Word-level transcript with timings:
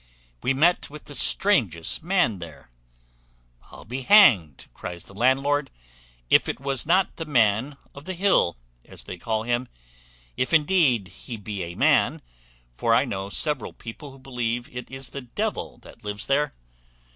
We 0.41 0.55
met 0.55 0.89
with 0.89 1.05
the 1.05 1.13
strangest 1.13 2.01
man 2.01 2.39
there." 2.39 2.71
"I'll 3.69 3.85
be 3.85 4.01
hanged," 4.01 4.65
cries 4.73 5.05
the 5.05 5.13
landlord, 5.13 5.69
"if 6.27 6.49
it 6.49 6.59
was 6.59 6.87
not 6.87 7.17
the 7.17 7.25
Man 7.25 7.77
of 7.93 8.05
the 8.05 8.15
Hill, 8.15 8.57
as 8.83 9.03
they 9.03 9.19
call 9.19 9.43
him; 9.43 9.67
if 10.35 10.53
indeed 10.55 11.09
he 11.09 11.37
be 11.37 11.61
a 11.65 11.75
man; 11.75 12.23
but 12.77 12.87
I 12.87 13.05
know 13.05 13.29
several 13.29 13.73
people 13.73 14.09
who 14.09 14.17
believe 14.17 14.67
it 14.75 14.89
is 14.89 15.09
the 15.11 15.21
devil 15.21 15.77
that 15.83 16.03
lives 16.03 16.25
there." 16.25 16.55